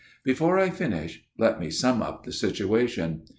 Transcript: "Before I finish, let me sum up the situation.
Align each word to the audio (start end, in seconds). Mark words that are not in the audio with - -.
"Before 0.23 0.57
I 0.57 0.71
finish, 0.71 1.21
let 1.37 1.59
me 1.59 1.69
sum 1.69 2.01
up 2.01 2.23
the 2.23 2.31
situation. 2.31 3.21